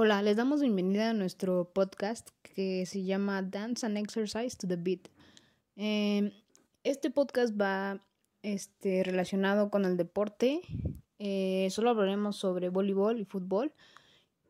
[0.00, 4.76] Hola, les damos bienvenida a nuestro podcast que se llama Dance and Exercise to the
[4.76, 5.08] Beat.
[5.74, 6.30] Em,
[6.84, 8.00] este podcast va
[8.42, 10.60] este, relacionado con el deporte.
[11.18, 13.72] Eh, solo hablaremos sobre voleibol y fútbol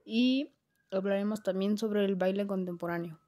[0.05, 0.51] y
[0.91, 3.19] hablaremos también sobre el baile contemporáneo.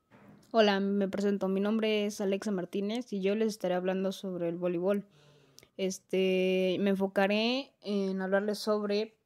[0.50, 1.48] Hola, me presento.
[1.48, 5.07] Mi nombre es Alexa Martínez y yo les estaré hablando sobre el voleibol.
[5.79, 9.16] Este, me enfocaré en hablarles sobre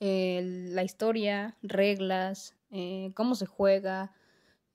[0.00, 4.12] la historia, reglas, eh, cómo se juega,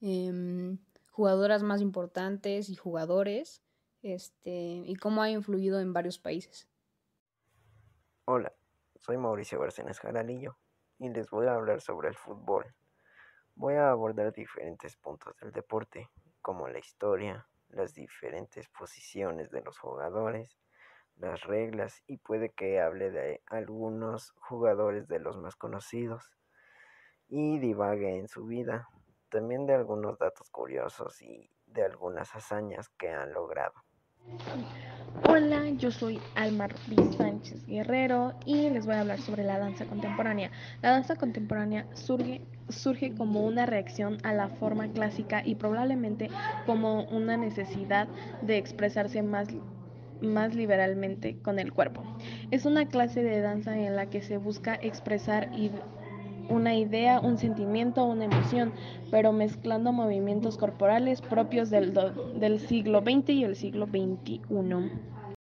[0.00, 0.78] em,
[1.10, 3.62] jugadoras más importantes y jugadores,
[4.02, 6.68] este, y cómo ha influido en varios países.
[8.24, 8.52] Hola,
[8.96, 10.56] soy Mauricio Bárcenas Jaralillo
[10.98, 12.74] y les voy a hablar sobre el fútbol.
[13.54, 16.08] Voy a abordar diferentes puntos del deporte,
[16.40, 20.56] como la historia, las diferentes posiciones de los jugadores,
[21.20, 26.32] las reglas y puede que hable de algunos jugadores de los más conocidos
[27.28, 28.88] y divague en su vida,
[29.28, 33.74] también de algunos datos curiosos y de algunas hazañas que han logrado.
[35.28, 39.86] Hola, yo soy Alma Ruiz Sánchez Guerrero y les voy a hablar sobre la danza
[39.86, 40.50] contemporánea.
[40.82, 46.28] La danza contemporánea surge, surge como una reacción a la forma clásica y probablemente
[46.66, 48.08] como una necesidad
[48.42, 49.48] de expresarse más
[50.20, 52.02] más liberalmente con el cuerpo.
[52.50, 55.50] Es una clase de danza en la que se busca expresar
[56.48, 58.72] una idea, un sentimiento, una emoción,
[59.10, 61.94] pero mezclando movimientos corporales propios del,
[62.34, 64.40] del siglo XX y el siglo XXI.